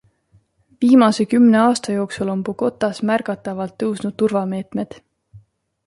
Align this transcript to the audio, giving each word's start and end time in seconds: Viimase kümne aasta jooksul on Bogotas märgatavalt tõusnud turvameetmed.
Viimase 0.85 1.25
kümne 1.33 1.59
aasta 1.65 1.95
jooksul 1.99 2.33
on 2.35 2.43
Bogotas 2.49 3.03
märgatavalt 3.11 3.79
tõusnud 3.85 4.21
turvameetmed. 4.23 4.99